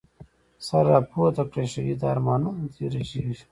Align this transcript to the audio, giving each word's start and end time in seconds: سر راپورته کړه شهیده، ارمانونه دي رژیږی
سر 0.67 0.83
راپورته 0.93 1.43
کړه 1.51 1.63
شهیده، 1.73 2.05
ارمانونه 2.13 2.63
دي 2.73 2.85
رژیږی 2.93 3.45